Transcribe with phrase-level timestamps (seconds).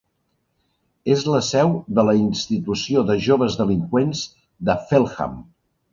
[1.15, 1.69] És la seu
[1.99, 4.23] de la institució de joves delinqüents
[4.71, 5.41] de Feltham.